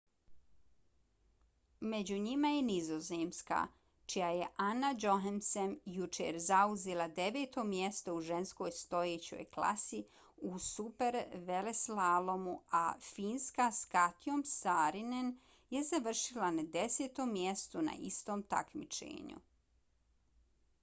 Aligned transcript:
među 1.89 2.15
njima 2.21 2.49
je 2.51 2.61
nizozemska 2.69 3.57
čija 4.13 4.29
je 4.37 4.45
anna 4.67 4.89
jochemsen 5.03 5.75
jučer 5.97 6.39
zauzela 6.45 7.05
deveto 7.19 7.63
mjesto 7.73 8.15
u 8.15 8.23
ženskoj 8.29 8.73
stojećoj 8.77 9.45
klasi 9.59 9.99
u 10.51 10.55
superveleslalomu 10.69 12.55
a 12.79 12.81
finska 13.11 13.67
s 13.81 13.85
katjom 13.95 14.43
saarinen 14.55 15.31
je 15.77 15.83
završila 15.93 16.49
na 16.57 16.65
desetom 16.81 17.33
mjestu 17.37 17.85
na 17.89 17.93
istom 18.13 18.43
takmičenju 18.57 19.45